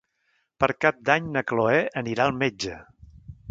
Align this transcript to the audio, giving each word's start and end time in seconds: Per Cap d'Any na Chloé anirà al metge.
Per 0.63 0.69
Cap 0.85 1.03
d'Any 1.09 1.27
na 1.35 1.45
Chloé 1.53 1.77
anirà 2.03 2.27
al 2.29 2.35
metge. 2.43 2.81